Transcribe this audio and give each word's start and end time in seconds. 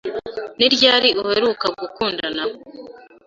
Ni 0.57 0.67
ryari 0.73 1.09
uheruka 1.23 1.65
gukundana? 1.79 2.43